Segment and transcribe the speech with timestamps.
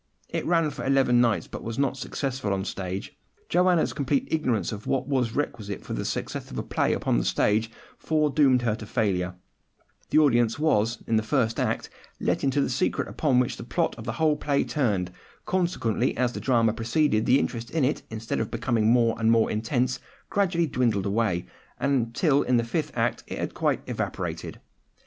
[0.29, 3.15] It ran for eleven nights, but it was not successful on the stage.
[3.49, 7.23] Joanna's complete ignorance of what was requisite for the success of a play upon the
[7.23, 9.35] stage foredoomed her to failure;
[10.09, 13.93] the audience was, in the first act, let into the secret upon which the plot
[13.95, 15.11] of the whole play turned,
[15.45, 19.51] consequently as the drama proceeded the interest in it, instead of becoming more and more
[19.51, 19.99] intense,
[20.31, 21.45] gradually dwindled away,
[21.79, 24.59] until in the fifth act it had quite evaporated.